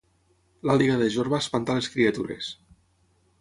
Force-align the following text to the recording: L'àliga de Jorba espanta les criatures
L'àliga 0.69 0.95
de 1.01 1.09
Jorba 1.17 1.41
espanta 1.45 1.77
les 1.81 1.91
criatures 1.97 2.49